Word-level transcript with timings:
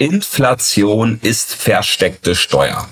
Inflation 0.00 1.18
ist 1.20 1.54
versteckte 1.54 2.34
Steuer. 2.34 2.88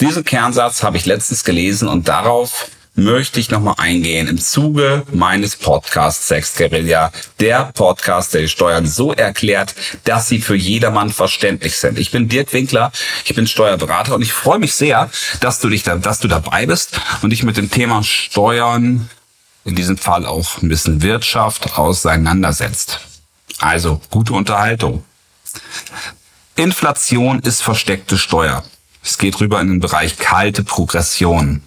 Diesen 0.00 0.24
Kernsatz 0.24 0.82
habe 0.82 0.96
ich 0.96 1.06
letztens 1.06 1.44
gelesen 1.44 1.86
und 1.86 2.08
darauf 2.08 2.68
möchte 2.96 3.38
ich 3.38 3.52
nochmal 3.52 3.76
eingehen 3.78 4.26
im 4.26 4.36
Zuge 4.36 5.04
meines 5.12 5.54
Podcasts 5.54 6.26
Sex 6.26 6.56
Guerilla, 6.56 7.12
der 7.38 7.70
Podcast, 7.74 8.34
der 8.34 8.40
die 8.40 8.48
Steuern 8.48 8.88
so 8.88 9.12
erklärt, 9.12 9.76
dass 10.02 10.26
sie 10.26 10.40
für 10.40 10.56
jedermann 10.56 11.10
verständlich 11.10 11.76
sind. 11.76 11.96
Ich 11.96 12.10
bin 12.10 12.28
Dirk 12.28 12.52
Winkler, 12.52 12.90
ich 13.24 13.36
bin 13.36 13.46
Steuerberater 13.46 14.16
und 14.16 14.22
ich 14.22 14.32
freue 14.32 14.58
mich 14.58 14.74
sehr, 14.74 15.08
dass 15.38 15.60
du 15.60 15.68
dich 15.68 15.84
da, 15.84 15.94
dass 15.94 16.18
du 16.18 16.26
dabei 16.26 16.66
bist 16.66 17.00
und 17.22 17.30
dich 17.30 17.44
mit 17.44 17.56
dem 17.56 17.70
Thema 17.70 18.02
Steuern, 18.02 19.08
in 19.64 19.76
diesem 19.76 19.96
Fall 19.96 20.26
auch 20.26 20.60
ein 20.60 20.68
bisschen 20.68 21.02
Wirtschaft, 21.02 21.78
auseinandersetzt. 21.78 22.98
Also 23.60 24.00
gute 24.10 24.32
Unterhaltung. 24.32 25.04
Inflation 26.56 27.40
ist 27.40 27.62
versteckte 27.62 28.16
Steuer. 28.16 28.64
Es 29.02 29.18
geht 29.18 29.40
rüber 29.40 29.60
in 29.60 29.68
den 29.68 29.80
Bereich 29.80 30.18
kalte 30.18 30.64
Progression. 30.64 31.62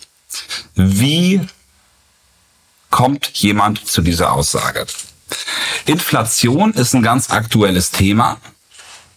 Wie 0.76 1.42
kommt 2.90 3.28
jemand 3.36 3.88
zu 3.88 4.02
dieser 4.02 4.34
Aussage? 4.34 4.88
Inflation 5.86 6.74
ist 6.74 6.94
ein 6.94 7.04
ganz 7.04 7.30
aktuelles 7.30 7.92
Thema. 7.92 8.38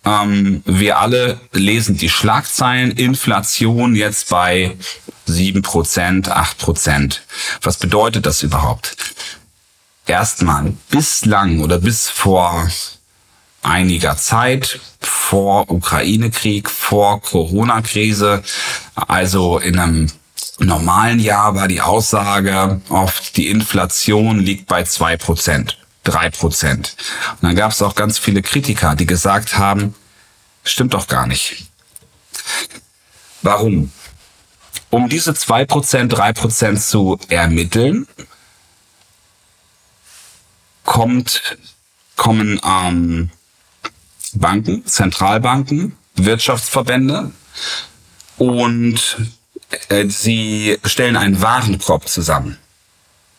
Ähm, 0.04 0.62
wir 0.66 0.98
alle 0.98 1.40
lesen 1.52 1.96
die 1.96 2.10
Schlagzeilen. 2.10 2.92
Inflation 2.92 3.94
jetzt 3.94 4.28
bei 4.28 4.77
7%, 5.27 6.28
8%. 6.28 7.18
Was 7.62 7.77
bedeutet 7.78 8.27
das 8.27 8.42
überhaupt? 8.42 8.96
Erstmal, 10.06 10.74
bislang 10.91 11.60
oder 11.60 11.78
bis 11.78 12.10
vor 12.10 12.68
einiger 13.62 14.16
Zeit 14.16 14.80
vor 15.00 15.70
Ukraine-Krieg, 15.70 16.68
vor 16.68 17.20
Corona-Krise, 17.20 18.42
also 18.94 19.58
in 19.58 19.78
einem 19.78 20.12
normalen 20.58 21.19
Jahr 21.19 21.54
war 21.54 21.69
die 21.69 21.80
Aussage 21.80 22.80
oft, 22.88 23.36
die 23.36 23.48
Inflation 23.48 24.41
liegt 24.41 24.66
bei 24.66 24.82
zwei 24.84 25.16
Prozent, 25.16 25.78
drei 26.04 26.30
Prozent. 26.30 26.96
Und 27.32 27.44
dann 27.44 27.56
gab 27.56 27.72
es 27.72 27.82
auch 27.82 27.94
ganz 27.94 28.19
viele 28.19 28.42
Kritiker, 28.42 28.94
die 28.94 29.06
gesagt 29.06 29.56
haben, 29.56 29.94
stimmt 30.64 30.94
doch 30.94 31.08
gar 31.08 31.26
nicht. 31.26 31.66
Warum? 33.42 33.92
Um 34.91 35.08
diese 35.08 35.34
zwei 35.34 35.64
Prozent, 35.64 36.12
drei 36.12 36.32
Prozent 36.32 36.82
zu 36.82 37.19
ermitteln, 37.28 38.06
kommt, 40.84 41.56
kommen 42.16 42.60
ähm, 42.64 43.30
Banken, 44.34 44.86
Zentralbanken, 44.86 45.97
Wirtschaftsverbände 46.16 47.30
und 48.38 49.16
äh, 49.88 50.06
sie 50.08 50.78
stellen 50.84 51.16
einen 51.16 51.41
Warenkorb 51.42 52.08
zusammen. 52.08 52.58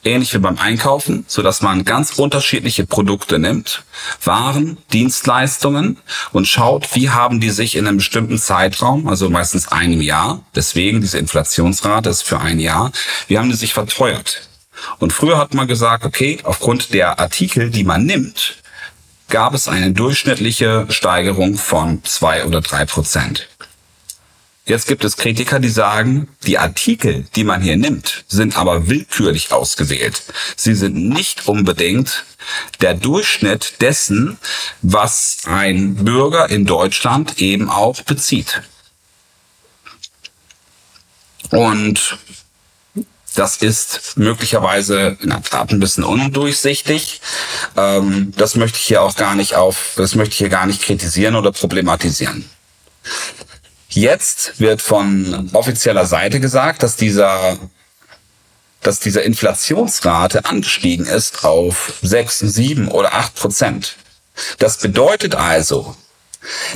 Ähnlich 0.05 0.33
wie 0.33 0.39
beim 0.39 0.57
Einkaufen, 0.57 1.23
so 1.27 1.41
dass 1.41 1.61
man 1.61 1.85
ganz 1.85 2.19
unterschiedliche 2.19 2.85
Produkte 2.85 3.39
nimmt, 3.39 3.85
Waren, 4.25 4.77
Dienstleistungen 4.91 5.97
und 6.33 6.45
schaut, 6.45 6.93
wie 6.93 7.09
haben 7.09 7.39
die 7.39 7.51
sich 7.51 7.77
in 7.77 7.87
einem 7.87 7.97
bestimmten 7.97 8.37
Zeitraum, 8.37 9.07
also 9.07 9.29
meistens 9.29 9.69
einem 9.69 10.01
Jahr, 10.01 10.43
deswegen 10.55 10.99
diese 10.99 11.19
Inflationsrate 11.19 12.09
ist 12.09 12.23
für 12.23 12.39
ein 12.39 12.59
Jahr, 12.59 12.91
wie 13.29 13.37
haben 13.37 13.49
die 13.49 13.55
sich 13.55 13.73
verteuert? 13.73 14.49
Und 14.99 15.13
früher 15.13 15.37
hat 15.37 15.53
man 15.53 15.69
gesagt, 15.69 16.03
okay, 16.03 16.39
aufgrund 16.43 16.93
der 16.93 17.19
Artikel, 17.19 17.69
die 17.69 17.85
man 17.85 18.05
nimmt, 18.05 18.57
gab 19.33 19.55
es 19.55 19.67
eine 19.67 19.91
durchschnittliche 19.91 20.85
Steigerung 20.89 21.57
von 21.57 22.03
zwei 22.03 22.45
oder 22.45 22.61
drei 22.61 22.85
Prozent. 22.85 23.49
Jetzt 24.67 24.87
gibt 24.87 25.03
es 25.03 25.17
Kritiker, 25.17 25.59
die 25.59 25.69
sagen, 25.69 26.27
die 26.45 26.59
Artikel, 26.59 27.25
die 27.35 27.43
man 27.43 27.59
hier 27.59 27.75
nimmt, 27.75 28.25
sind 28.27 28.55
aber 28.55 28.87
willkürlich 28.87 29.51
ausgewählt. 29.51 30.21
Sie 30.55 30.75
sind 30.75 31.09
nicht 31.09 31.47
unbedingt 31.47 32.25
der 32.79 32.93
Durchschnitt 32.93 33.81
dessen, 33.81 34.37
was 34.83 35.39
ein 35.45 35.95
Bürger 35.95 36.51
in 36.51 36.67
Deutschland 36.67 37.39
eben 37.39 37.71
auch 37.71 38.03
bezieht. 38.03 38.61
Und 41.49 42.19
das 43.35 43.57
ist 43.57 44.15
möglicherweise 44.15 45.17
in 45.21 45.29
der 45.29 45.41
Tat 45.41 45.71
ein 45.71 45.79
bisschen 45.79 46.03
undurchsichtig. 46.03 47.19
Ähm, 47.75 48.33
das 48.37 48.55
möchte 48.55 48.77
ich 48.77 48.83
hier 48.83 49.01
auch 49.01 49.15
gar 49.15 49.35
nicht 49.35 49.55
auf, 49.55 49.93
das 49.95 50.15
möchte 50.15 50.33
ich 50.33 50.37
hier 50.37 50.49
gar 50.49 50.65
nicht 50.65 50.81
kritisieren 50.81 51.35
oder 51.35 51.51
problematisieren. 51.51 52.49
Jetzt 53.89 54.59
wird 54.59 54.81
von 54.81 55.49
offizieller 55.53 56.05
Seite 56.05 56.39
gesagt, 56.39 56.83
dass 56.83 56.95
dieser 56.95 57.57
dass 58.81 58.99
diese 58.99 59.21
Inflationsrate 59.21 60.43
angestiegen 60.43 61.05
ist 61.05 61.45
auf 61.45 61.93
6, 62.01 62.39
7 62.39 62.89
oder 62.89 63.13
8 63.13 63.35
Prozent. 63.35 63.95
Das 64.57 64.77
bedeutet 64.77 65.35
also, 65.35 65.95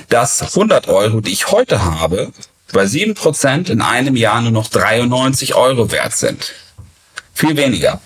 dass 0.07 0.41
100 0.41 0.87
Euro, 0.87 1.19
die 1.19 1.33
ich 1.33 1.51
heute 1.51 1.83
habe, 1.83 2.31
bei 2.71 2.85
7 2.85 3.13
Prozent 3.13 3.69
in 3.69 3.81
einem 3.81 4.15
Jahr 4.15 4.41
nur 4.41 4.51
noch 4.51 4.69
93 4.69 5.55
Euro 5.55 5.91
wert 5.91 6.15
sind. 6.15 6.53
Viel 7.33 7.57
weniger. 7.57 8.01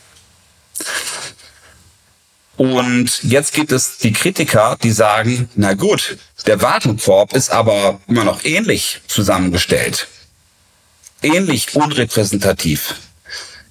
Und 2.61 3.23
jetzt 3.23 3.55
gibt 3.55 3.71
es 3.71 3.97
die 3.97 4.13
Kritiker, 4.13 4.77
die 4.83 4.91
sagen, 4.91 5.49
na 5.55 5.73
gut, 5.73 6.17
der 6.45 6.61
Warenkorb 6.61 7.33
ist 7.33 7.49
aber 7.49 7.99
immer 8.07 8.23
noch 8.23 8.45
ähnlich 8.45 9.01
zusammengestellt. 9.07 10.07
Ähnlich 11.23 11.73
unrepräsentativ. 11.73 12.97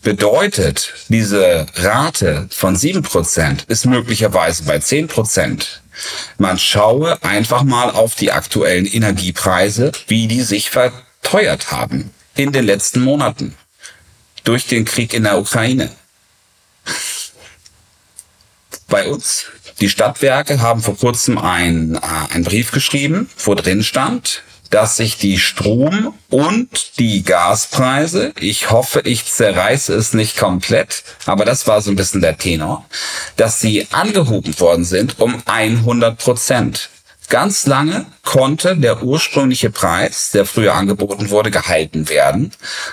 Bedeutet, 0.03 0.93
diese 1.09 1.67
Rate 1.77 2.49
von 2.51 2.75
sieben 2.75 3.03
Prozent 3.03 3.63
ist 3.69 3.87
möglicherweise 3.87 4.65
bei 4.65 4.81
zehn 4.81 5.07
Prozent. 5.07 5.83
Man 6.39 6.59
schaue 6.59 7.23
einfach 7.23 7.63
mal 7.63 7.93
auf 7.93 8.17
die 8.17 8.33
aktuellen 8.33 8.87
Energiepreise, 8.87 9.93
wie 10.09 10.27
die 10.27 10.43
sich 10.43 10.69
verteuert 10.69 11.71
haben 11.71 12.11
in 12.35 12.51
den 12.51 12.67
letzten 12.67 13.03
Monaten 13.03 13.55
durch 14.43 14.67
den 14.67 14.85
Krieg 14.85 15.15
in 15.15 15.23
der 15.23 15.39
Ukraine 15.39 15.91
bei 18.91 19.09
uns. 19.09 19.47
Die 19.81 19.89
Stadtwerke 19.89 20.61
haben 20.61 20.83
vor 20.83 20.99
kurzem 20.99 21.39
ein, 21.39 21.95
äh, 21.95 22.35
einen 22.35 22.45
Brief 22.45 22.71
geschrieben, 22.73 23.31
wo 23.39 23.55
drin 23.55 23.83
stand, 23.83 24.43
dass 24.69 24.97
sich 24.97 25.17
die 25.17 25.39
Strom- 25.39 26.15
und 26.29 26.99
die 26.99 27.23
Gaspreise, 27.23 28.33
ich 28.39 28.71
hoffe, 28.71 29.01
ich 29.05 29.25
zerreiße 29.25 29.95
es 29.95 30.13
nicht 30.13 30.37
komplett, 30.37 31.03
aber 31.27 31.45
das 31.45 31.67
war 31.67 31.81
so 31.81 31.91
ein 31.91 31.97
bisschen 31.97 32.21
der 32.21 32.39
Tenor, 32.39 32.85
dass 33.37 33.61
sie 33.61 33.87
angehoben 33.91 34.59
worden 34.61 34.85
sind 34.85 35.19
um 35.19 35.43
100 35.47 36.19
Prozent. 36.19 36.91
Ganz 37.31 37.65
lange 37.67 38.07
konnte 38.25 38.77
der 38.77 39.05
ursprüngliche 39.05 39.71
Preis, 39.71 40.33
der 40.33 40.45
früher 40.45 40.75
angeboten 40.75 41.31
wurde, 41.31 41.53
gehalten 41.53 42.09
werden. 42.09 42.51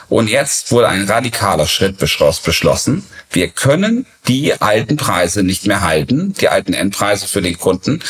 Und 0.09 0.29
jetzt 0.29 0.71
wurde 0.71 0.89
ein 0.89 1.09
radikaler 1.09 1.65
Schritt 1.65 1.97
beschlossen. 1.97 3.03
Wir 3.31 3.49
können 3.49 4.05
die 4.27 4.53
alten 4.61 4.95
Preise 4.95 5.41
nicht 5.41 5.65
mehr 5.65 5.81
halten, 5.81 6.33
die 6.33 6.49
alten 6.49 6.75
Endpreise 6.75 7.27
für 7.27 7.41
den 7.41 7.57
Kunden. 7.57 8.03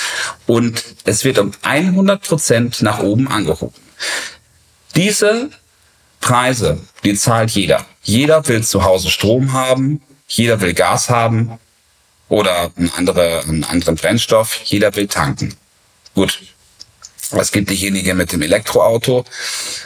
Und 0.46 0.84
es 1.06 1.24
wird 1.24 1.40
um 1.40 1.54
100 1.62 2.22
Prozent 2.22 2.82
nach 2.82 3.00
oben 3.00 3.30
angehoben. 3.30 3.82
Diese 4.98 5.50
Preise, 6.20 6.82
die 7.06 7.16
zahlt 7.16 7.52
jeder. 7.52 7.86
Jeder 8.04 8.46
will 8.50 8.66
zu 8.66 8.84
Hause 8.84 9.10
Strom 9.12 9.54
haben, 9.54 10.02
jeder 10.28 10.60
will 10.60 10.74
Gas 10.74 11.10
haben 11.10 11.58
oder 12.28 12.70
einen, 12.76 12.92
andere, 12.98 13.44
einen 13.44 13.64
anderen 13.64 13.96
Brennstoff, 13.96 14.60
jeder 14.66 14.94
will 14.94 15.08
tanken. 15.08 15.56
Gut. 16.18 16.40
Es 17.38 17.52
gibt 17.52 17.70
diejenigen 17.70 18.18
mit 18.18 18.32
dem 18.32 18.42
Elektroauto. 18.42 19.24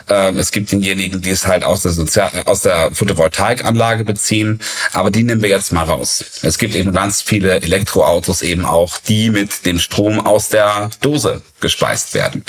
Ähm, 0.07 0.39
es 0.39 0.51
gibt 0.51 0.71
diejenigen, 0.71 1.21
die 1.21 1.31
es 1.31 1.45
halt 1.45 1.65
aus 1.65 1.81
der, 1.81 1.91
Sozial 1.91 2.31
aus 2.45 2.61
der 2.61 2.89
Photovoltaikanlage 2.95 4.05
beziehen. 4.05 4.61
Aber 4.93 5.11
die 5.11 5.23
nehmen 5.23 5.41
wir 5.41 5.49
jetzt 5.49 5.73
mal 5.73 5.83
raus. 5.83 6.23
Es 6.41 6.57
gibt 6.57 6.73
eben 6.75 6.93
ganz 6.93 7.21
viele 7.21 7.59
Elektroautos 7.59 8.43
eben 8.43 8.63
auch, 8.63 8.97
die 8.99 9.29
mit 9.29 9.65
dem 9.65 9.77
Strom 9.77 10.25
aus 10.25 10.47
der 10.47 10.89
Dose 11.01 11.41
gespeist 11.59 12.13
werden. 12.13 12.45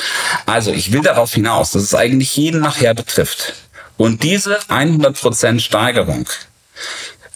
Also 0.46 0.70
ich 0.72 0.92
will 0.92 1.02
darauf 1.02 1.34
hinaus, 1.34 1.72
dass 1.72 1.82
es 1.82 1.96
eigentlich 1.96 2.36
jeden 2.36 2.60
nachher 2.60 2.94
betrifft. 2.94 3.54
Und 3.96 4.22
diese 4.22 4.60
100% 4.68 5.58
Steigerung 5.58 6.28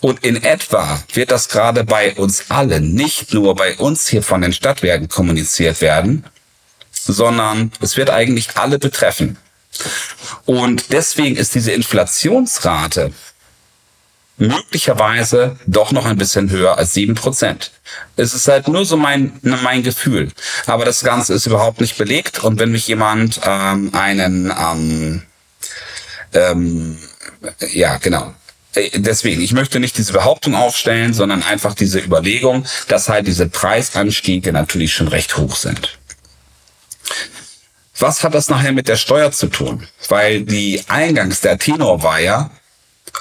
und 0.00 0.24
in 0.24 0.42
etwa 0.42 1.02
wird 1.14 1.30
das 1.30 1.48
gerade 1.48 1.84
bei 1.84 2.14
uns 2.14 2.50
allen, 2.50 2.94
nicht 2.94 3.32
nur 3.32 3.54
bei 3.54 3.76
uns 3.76 4.06
hier 4.06 4.22
von 4.22 4.42
den 4.42 4.52
Stadtwerken 4.52 5.08
kommuniziert 5.08 5.80
werden, 5.80 6.24
sondern 7.06 7.72
es 7.80 7.96
wird 7.96 8.10
eigentlich 8.10 8.56
alle 8.56 8.78
betreffen. 8.78 9.36
Und 10.44 10.92
deswegen 10.92 11.36
ist 11.36 11.54
diese 11.54 11.72
Inflationsrate 11.72 13.12
möglicherweise 14.38 15.56
doch 15.66 15.92
noch 15.92 16.04
ein 16.04 16.18
bisschen 16.18 16.50
höher 16.50 16.76
als 16.76 16.94
sieben 16.94 17.14
Prozent. 17.14 17.72
Es 18.16 18.34
ist 18.34 18.48
halt 18.48 18.68
nur 18.68 18.84
so 18.84 18.96
mein, 18.96 19.38
mein 19.42 19.82
Gefühl. 19.82 20.30
Aber 20.66 20.84
das 20.84 21.02
Ganze 21.02 21.34
ist 21.34 21.46
überhaupt 21.46 21.80
nicht 21.80 21.96
belegt. 21.96 22.44
Und 22.44 22.58
wenn 22.58 22.70
mich 22.70 22.86
jemand 22.86 23.40
ähm, 23.44 23.94
einen, 23.94 24.52
ähm, 24.58 25.22
ähm, 26.32 26.98
ja, 27.72 27.96
genau. 27.96 28.34
Deswegen, 28.94 29.40
ich 29.40 29.54
möchte 29.54 29.80
nicht 29.80 29.96
diese 29.96 30.12
Behauptung 30.12 30.54
aufstellen, 30.54 31.14
sondern 31.14 31.42
einfach 31.42 31.74
diese 31.74 31.98
Überlegung, 31.98 32.66
dass 32.88 33.08
halt 33.08 33.26
diese 33.26 33.48
Preisanstiege 33.48 34.52
natürlich 34.52 34.92
schon 34.92 35.08
recht 35.08 35.38
hoch 35.38 35.56
sind. 35.56 35.98
Was 37.98 38.22
hat 38.22 38.34
das 38.34 38.48
nachher 38.48 38.72
mit 38.72 38.88
der 38.88 38.96
Steuer 38.96 39.32
zu 39.32 39.46
tun? 39.46 39.86
Weil 40.08 40.42
die 40.42 40.82
eingangs 40.88 41.40
der 41.40 41.58
Tenor 41.58 42.02
war 42.02 42.20
ja, 42.20 42.50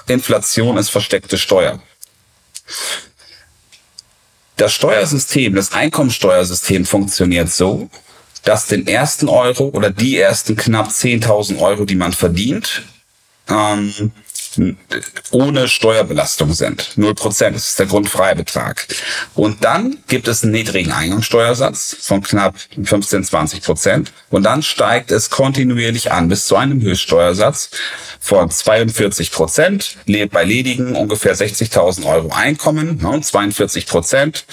Inflation 0.07 0.77
ist 0.77 0.89
versteckte 0.89 1.37
Steuer. 1.37 1.81
Das 4.57 4.73
Steuersystem, 4.73 5.55
das 5.55 5.73
Einkommensteuersystem 5.73 6.85
funktioniert 6.85 7.51
so, 7.51 7.89
dass 8.43 8.67
den 8.67 8.87
ersten 8.87 9.27
Euro 9.27 9.69
oder 9.69 9.89
die 9.89 10.17
ersten 10.17 10.55
knapp 10.55 10.89
10.000 10.89 11.59
Euro, 11.59 11.85
die 11.85 11.95
man 11.95 12.13
verdient, 12.13 12.83
ähm, 13.49 14.11
ohne 15.31 15.67
Steuerbelastung 15.67 16.53
sind. 16.53 16.91
0%, 16.97 17.51
das 17.51 17.69
ist 17.69 17.79
der 17.79 17.85
Grundfreibetrag. 17.85 18.87
Und 19.33 19.63
dann 19.63 19.97
gibt 20.07 20.27
es 20.27 20.43
einen 20.43 20.51
niedrigen 20.53 20.91
Eingangssteuersatz 20.91 21.97
von 22.01 22.21
knapp 22.21 22.55
15, 22.83 23.23
20 23.23 23.63
Prozent. 23.63 24.13
Und 24.29 24.43
dann 24.43 24.61
steigt 24.63 25.11
es 25.11 25.29
kontinuierlich 25.29 26.11
an 26.11 26.27
bis 26.27 26.45
zu 26.45 26.55
einem 26.55 26.81
Höchststeuersatz 26.81 27.71
von 28.19 28.49
42 28.49 29.31
Prozent, 29.31 29.97
bei 30.31 30.43
ledigen 30.43 30.95
ungefähr 30.95 31.35
60.000 31.35 32.05
Euro 32.05 32.31
Einkommen, 32.33 32.99
ne, 33.01 33.21
42 33.21 33.85
Prozent. 33.85 34.45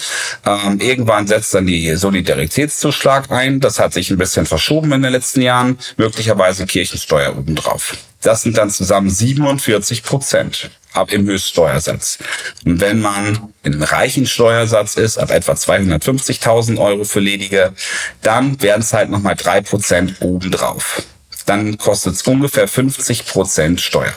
Ähm, 0.45 0.79
irgendwann 0.79 1.27
setzt 1.27 1.53
dann 1.53 1.65
die 1.65 1.95
Solidaritätszuschlag 1.95 3.31
ein. 3.31 3.59
Das 3.59 3.79
hat 3.79 3.93
sich 3.93 4.11
ein 4.11 4.17
bisschen 4.17 4.45
verschoben 4.45 4.91
in 4.91 5.01
den 5.01 5.11
letzten 5.11 5.41
Jahren. 5.41 5.77
Möglicherweise 5.97 6.65
Kirchensteuer 6.65 7.35
obendrauf. 7.37 7.97
Das 8.23 8.41
sind 8.41 8.57
dann 8.57 8.69
zusammen 8.69 9.09
47 9.09 10.01
Prozent 10.03 10.71
ab 10.93 11.11
im 11.11 11.25
Höchststeuersatz. 11.25 12.19
Und 12.65 12.79
wenn 12.79 13.01
man 13.01 13.53
in 13.63 13.73
einem 13.73 13.83
reichen 13.83 14.25
Steuersatz 14.25 14.95
ist, 14.95 15.17
ab 15.17 15.29
etwa 15.31 15.53
250.000 15.53 16.79
Euro 16.79 17.03
für 17.03 17.19
Ledige, 17.19 17.73
dann 18.21 18.61
werden 18.61 18.81
es 18.81 18.93
halt 18.93 19.09
nochmal 19.09 19.35
drei 19.35 19.61
Prozent 19.61 20.15
obendrauf. 20.21 21.03
Dann 21.45 21.77
kostet 21.77 22.15
es 22.15 22.21
ungefähr 22.23 22.67
50 22.67 23.25
Prozent 23.25 23.81
Steuer. 23.81 24.13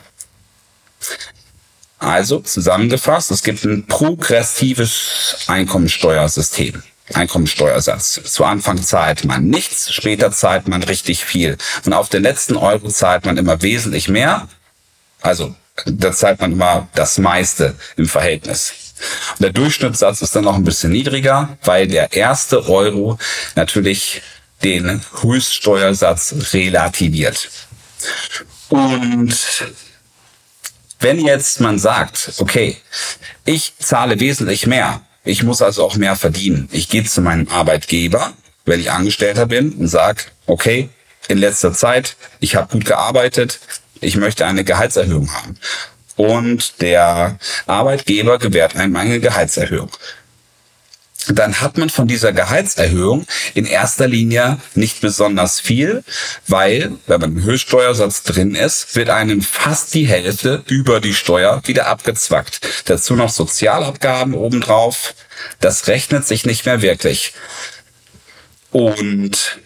Also 1.98 2.40
zusammengefasst, 2.40 3.30
es 3.30 3.42
gibt 3.42 3.64
ein 3.64 3.86
progressives 3.86 5.44
Einkommensteuersystem. 5.48 6.82
Einkommensteuersatz. 7.14 8.20
Zu 8.24 8.44
Anfang 8.44 8.82
zahlt 8.82 9.24
man 9.24 9.46
nichts, 9.46 9.92
später 9.92 10.32
zahlt 10.32 10.68
man 10.68 10.82
richtig 10.82 11.24
viel. 11.24 11.56
Und 11.84 11.92
auf 11.92 12.08
den 12.08 12.22
letzten 12.22 12.56
Euro 12.56 12.88
zahlt 12.88 13.24
man 13.24 13.36
immer 13.36 13.62
wesentlich 13.62 14.08
mehr. 14.08 14.48
Also 15.20 15.54
da 15.84 16.12
zahlt 16.12 16.40
man 16.40 16.52
immer 16.52 16.88
das 16.94 17.18
meiste 17.18 17.74
im 17.96 18.08
Verhältnis. 18.08 18.72
Und 19.32 19.42
der 19.42 19.52
Durchschnittssatz 19.52 20.22
ist 20.22 20.34
dann 20.34 20.44
noch 20.44 20.54
ein 20.54 20.64
bisschen 20.64 20.90
niedriger, 20.90 21.56
weil 21.62 21.86
der 21.86 22.12
erste 22.12 22.66
Euro 22.68 23.18
natürlich 23.54 24.22
den 24.62 25.02
Höchststeuersatz 25.20 26.34
relativiert. 26.52 27.50
Und 28.68 29.36
wenn 31.00 31.20
jetzt 31.20 31.60
man 31.60 31.78
sagt, 31.78 32.32
okay, 32.38 32.76
ich 33.44 33.74
zahle 33.78 34.18
wesentlich 34.18 34.66
mehr, 34.66 35.02
ich 35.26 35.42
muss 35.42 35.60
also 35.60 35.84
auch 35.84 35.96
mehr 35.96 36.16
verdienen. 36.16 36.68
Ich 36.72 36.88
gehe 36.88 37.04
zu 37.04 37.20
meinem 37.20 37.48
Arbeitgeber, 37.48 38.32
wenn 38.64 38.80
ich 38.80 38.90
Angestellter 38.90 39.46
bin, 39.46 39.72
und 39.72 39.88
sage, 39.88 40.22
okay, 40.46 40.88
in 41.28 41.38
letzter 41.38 41.72
Zeit, 41.72 42.16
ich 42.40 42.56
habe 42.56 42.72
gut 42.72 42.84
gearbeitet, 42.84 43.58
ich 44.00 44.16
möchte 44.16 44.46
eine 44.46 44.64
Gehaltserhöhung 44.64 45.32
haben. 45.34 45.56
Und 46.16 46.80
der 46.80 47.38
Arbeitgeber 47.66 48.38
gewährt 48.38 48.76
einem 48.76 48.96
eine 48.96 49.20
Gehaltserhöhung 49.20 49.90
dann 51.28 51.60
hat 51.60 51.76
man 51.76 51.90
von 51.90 52.06
dieser 52.06 52.32
Gehaltserhöhung 52.32 53.26
in 53.54 53.66
erster 53.66 54.06
Linie 54.06 54.58
nicht 54.74 55.00
besonders 55.00 55.60
viel, 55.60 56.04
weil, 56.46 56.92
wenn 57.06 57.20
man 57.20 57.36
im 57.36 57.42
Höchststeuersatz 57.42 58.22
drin 58.22 58.54
ist, 58.54 58.94
wird 58.94 59.10
einem 59.10 59.42
fast 59.42 59.94
die 59.94 60.06
Hälfte 60.06 60.62
über 60.68 61.00
die 61.00 61.14
Steuer 61.14 61.62
wieder 61.64 61.86
abgezwackt. 61.86 62.60
Dazu 62.84 63.14
noch 63.14 63.30
Sozialabgaben 63.30 64.34
obendrauf. 64.34 65.14
Das 65.60 65.88
rechnet 65.88 66.26
sich 66.26 66.46
nicht 66.46 66.64
mehr 66.64 66.82
wirklich. 66.82 67.32
Und 68.70 69.58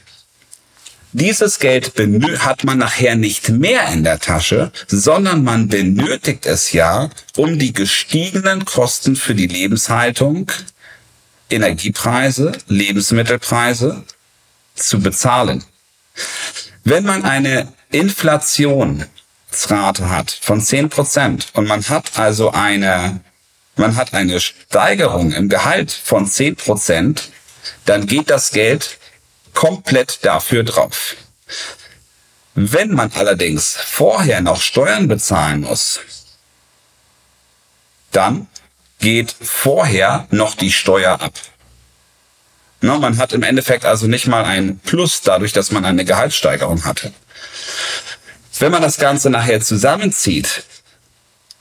dieses 1.13 1.59
Geld 1.59 1.93
hat 2.39 2.63
man 2.63 2.79
nachher 2.79 3.17
nicht 3.17 3.49
mehr 3.49 3.89
in 3.89 4.05
der 4.05 4.21
Tasche, 4.21 4.71
sondern 4.87 5.43
man 5.43 5.67
benötigt 5.67 6.47
es 6.47 6.73
ja, 6.73 7.11
um 7.37 7.59
die 7.59 7.73
gestiegenen 7.73 8.65
Kosten 8.65 9.17
für 9.17 9.35
die 9.35 9.49
Lebenshaltung 9.49 10.53
Energiepreise, 11.51 12.53
Lebensmittelpreise 12.69 14.05
zu 14.75 15.01
bezahlen. 15.01 15.65
Wenn 16.85 17.05
man 17.05 17.25
eine 17.25 17.73
Inflationsrate 17.91 20.09
hat 20.09 20.31
von 20.31 20.61
10% 20.61 21.55
und 21.55 21.67
man 21.67 21.89
hat 21.89 22.19
also 22.19 22.53
eine, 22.53 23.21
man 23.77 23.97
hat 23.97 24.15
eine 24.15 24.41
Steigerung 24.41 25.33
im 25.33 25.49
Gehalt 25.49 25.93
von 25.93 26.27
10%, 26.27 27.21
dann 27.85 28.07
geht 28.07 28.31
das 28.31 28.51
Geld 28.51 28.99
komplett 29.55 30.25
dafür 30.25 30.65
drauf. 30.65 31.17
Wenn 32.55 32.93
man 32.93 33.13
allerdings 33.13 33.77
vorher 33.77 34.41
noch 34.41 34.61
Steuern 34.61 35.09
bezahlen 35.09 35.63
muss, 35.63 36.01
dann 38.13 38.49
geht 39.01 39.35
vorher 39.41 40.27
noch 40.31 40.55
die 40.55 40.73
Steuer 40.73 41.21
ab. 41.21 41.33
No, 42.83 42.99
man 42.99 43.19
hat 43.19 43.33
im 43.33 43.43
Endeffekt 43.43 43.85
also 43.85 44.07
nicht 44.07 44.27
mal 44.27 44.45
ein 44.45 44.79
Plus 44.79 45.21
dadurch, 45.23 45.53
dass 45.53 45.71
man 45.71 45.85
eine 45.85 46.05
Gehaltssteigerung 46.05 46.85
hatte. 46.85 47.13
Wenn 48.59 48.73
man 48.73 48.83
das 48.83 48.99
Ganze 48.99 49.31
nachher 49.31 49.61
zusammenzieht, 49.61 50.65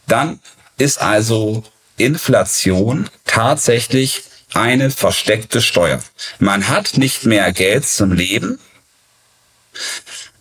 dann 0.07 0.39
ist 0.77 1.01
also 1.01 1.63
Inflation 1.97 3.09
tatsächlich 3.25 4.24
eine 4.53 4.89
versteckte 4.89 5.62
Steuer. 5.62 6.01
Man 6.39 6.68
hat 6.68 6.97
nicht 6.97 7.25
mehr 7.25 7.51
Geld 7.51 7.86
zum 7.86 8.13
Leben. 8.13 8.59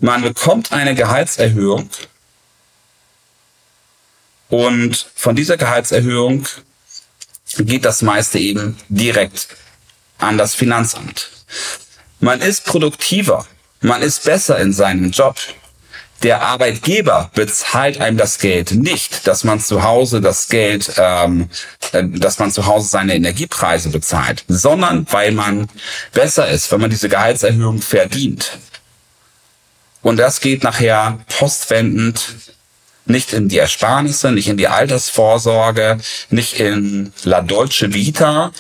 Man 0.01 0.23
bekommt 0.23 0.73
eine 0.73 0.95
Gehaltserhöhung. 0.95 1.91
Und 4.49 5.11
von 5.15 5.37
dieser 5.37 5.57
Gehaltserhöhung 5.57 6.47
geht 7.57 7.85
das 7.85 8.03
meiste 8.03 8.39
eben 8.39 8.77
direkt 8.89 9.49
an 10.19 10.39
das 10.39 10.55
Finanzamt. 10.55 11.31
Man 12.21 12.41
ist 12.41 12.65
produktiver, 12.65 13.47
man 13.81 14.03
ist 14.03 14.25
besser 14.25 14.59
in 14.59 14.73
seinem 14.73 15.11
Job. 15.11 15.37
Der 16.25 16.43
Arbeitgeber 16.43 17.31
bezahlt 17.33 18.01
einem 18.01 18.17
das 18.17 18.41
Geld 18.41 18.73
nicht, 18.73 19.29
dass 19.29 19.45
man 19.45 19.61
zu 19.61 19.85
Hause 19.85 20.21
das 20.21 20.49
Geld, 20.49 20.93
ähm, 20.99 21.49
äh, 21.93 22.03
dass 22.05 22.41
man 22.41 22.51
zu 22.51 22.67
Hause 22.67 22.89
seine 22.89 23.15
Energiepreise 23.15 23.91
bezahlt, 23.91 24.45
sondern 24.49 25.07
weil 25.13 25.31
man 25.31 25.69
besser 26.13 26.49
ist, 26.49 26.73
wenn 26.73 26.81
man 26.81 26.91
diese 26.91 27.09
Gehaltserhöhung 27.09 27.81
verdient. 27.81 28.59
Und 30.03 30.17
das 30.17 30.41
geht 30.41 30.65
nachher 30.65 31.21
postwendend 31.39 32.35
nicht 33.09 33.33
in 33.33 33.49
die 33.49 33.59
Ersparnisse, 33.59 34.33
nicht 34.33 34.49
in 34.49 34.57
die 34.57 34.69
Altersvorsorge, 34.69 35.99
nicht 36.31 36.61
in 36.61 37.13
La 37.25 37.41
Dolce 37.41 37.93
Vita 37.95 38.53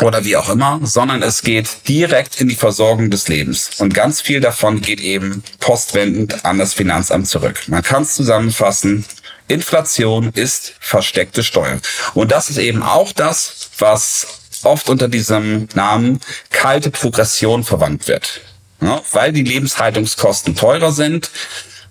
oder 0.00 0.24
wie 0.24 0.36
auch 0.36 0.48
immer, 0.48 0.80
sondern 0.82 1.22
es 1.22 1.42
geht 1.42 1.88
direkt 1.88 2.40
in 2.40 2.48
die 2.48 2.54
Versorgung 2.54 3.10
des 3.10 3.28
Lebens. 3.28 3.70
Und 3.78 3.92
ganz 3.92 4.20
viel 4.20 4.40
davon 4.40 4.80
geht 4.80 5.00
eben 5.00 5.42
postwendend 5.58 6.44
an 6.44 6.58
das 6.58 6.72
Finanzamt 6.72 7.28
zurück. 7.28 7.62
Man 7.66 7.82
kann 7.82 8.02
es 8.02 8.14
zusammenfassen. 8.14 9.04
Inflation 9.48 10.30
ist 10.34 10.74
versteckte 10.78 11.42
Steuer. 11.42 11.80
Und 12.14 12.30
das 12.30 12.50
ist 12.50 12.58
eben 12.58 12.82
auch 12.82 13.12
das, 13.12 13.70
was 13.78 14.26
oft 14.62 14.88
unter 14.88 15.08
diesem 15.08 15.68
Namen 15.74 16.20
kalte 16.50 16.90
Progression 16.90 17.64
verwandt 17.64 18.06
wird. 18.08 18.40
Ja, 18.80 19.02
weil 19.12 19.32
die 19.32 19.42
Lebenshaltungskosten 19.42 20.56
teurer 20.56 20.92
sind, 20.92 21.30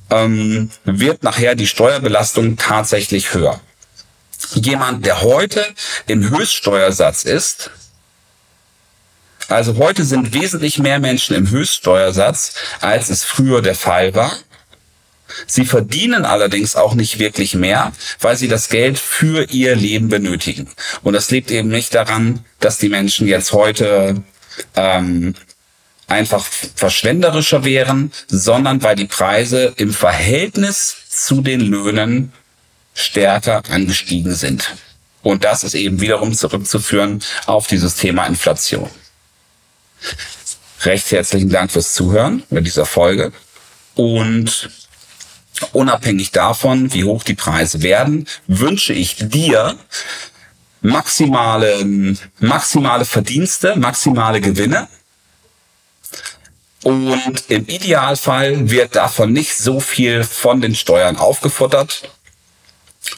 ähm, 0.10 0.70
wird 0.86 1.24
nachher 1.24 1.56
die 1.56 1.68
Steuerbelastung 1.68 2.58
tatsächlich 2.58 3.34
höher. 3.34 3.60
Jemand, 4.54 5.06
der 5.06 5.22
heute 5.22 5.66
im 6.08 6.30
Höchststeuersatz 6.30 7.24
ist, 7.24 7.72
also 9.50 9.78
heute 9.78 10.06
sind 10.06 10.34
wesentlich 10.34 10.78
mehr 10.78 11.00
Menschen 11.00 11.36
im 11.36 11.50
Höchststeuersatz, 11.50 12.54
als 12.82 13.10
es 13.10 13.24
früher 13.24 13.62
der 13.62 13.76
Fall 13.76 14.14
war. 14.14 14.32
Sie 15.48 15.66
verdienen 15.66 16.26
allerdings 16.26 16.76
auch 16.76 16.94
nicht 16.94 17.20
wirklich 17.20 17.56
mehr, 17.56 17.92
weil 18.20 18.38
sie 18.38 18.48
das 18.48 18.70
Geld 18.70 18.98
für 18.98 19.50
ihr 19.52 19.76
Leben 19.76 20.10
benötigen. 20.10 20.70
Und 21.04 21.14
das 21.14 21.32
liegt 21.32 21.52
eben 21.52 21.70
nicht 21.70 21.94
daran, 21.96 22.46
dass 22.60 22.78
die 22.78 22.90
Menschen 22.90 23.28
jetzt 23.28 23.52
heute 23.52 24.24
ähm, 24.76 25.36
einfach 26.10 26.46
verschwenderischer 26.76 27.64
wären, 27.64 28.12
sondern 28.28 28.82
weil 28.84 28.96
die 28.96 29.06
Preise 29.06 29.74
im 29.78 29.94
Verhältnis 29.94 30.96
zu 31.10 31.42
den 31.42 31.62
Löhnen 31.62 32.34
stärker 32.94 33.64
angestiegen 33.70 34.34
sind. 34.36 34.76
Und 35.22 35.44
das 35.44 35.64
ist 35.64 35.76
eben 35.76 36.02
wiederum 36.02 36.34
zurückzuführen 36.34 37.22
auf 37.46 37.68
dieses 37.68 37.96
Thema 37.96 38.26
Inflation. 38.26 38.90
Recht 40.82 41.12
herzlichen 41.12 41.50
Dank 41.50 41.72
fürs 41.72 41.94
Zuhören 41.94 42.44
bei 42.50 42.62
dieser 42.62 42.86
Folge. 42.86 43.34
Und 43.96 44.70
unabhängig 45.74 46.32
davon, 46.32 46.94
wie 46.94 47.04
hoch 47.04 47.24
die 47.24 47.34
Preise 47.34 47.82
werden, 47.82 48.28
wünsche 48.48 48.94
ich 48.94 49.18
dir 49.18 49.78
maximale, 50.82 51.86
maximale 52.40 53.04
Verdienste, 53.04 53.76
maximale 53.76 54.40
Gewinne. 54.40 54.88
Und 56.84 57.44
im 57.50 57.68
Idealfall 57.68 58.70
wird 58.70 58.96
davon 58.96 59.34
nicht 59.34 59.58
so 59.58 59.80
viel 59.80 60.24
von 60.24 60.62
den 60.62 60.76
Steuern 60.76 61.18
aufgefuttert. 61.18 62.10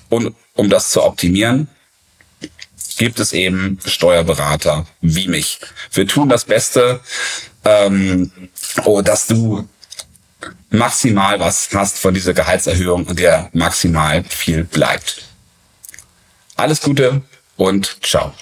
Und 0.09 0.35
um 0.55 0.69
das 0.69 0.89
zu 0.89 1.03
optimieren, 1.03 1.67
gibt 2.97 3.19
es 3.19 3.33
eben 3.33 3.79
Steuerberater 3.85 4.85
wie 5.01 5.27
mich. 5.27 5.59
Wir 5.93 6.07
tun 6.07 6.29
das 6.29 6.45
Beste, 6.45 6.99
ähm, 7.65 8.31
oh, 8.83 9.01
dass 9.01 9.27
du 9.27 9.67
maximal 10.69 11.39
was 11.39 11.69
hast 11.73 11.99
von 11.99 12.13
dieser 12.13 12.33
Gehaltserhöhung 12.33 13.05
und 13.05 13.19
der 13.19 13.49
maximal 13.53 14.23
viel 14.23 14.63
bleibt. 14.63 15.23
Alles 16.55 16.81
Gute 16.81 17.21
und 17.57 17.97
ciao. 18.03 18.33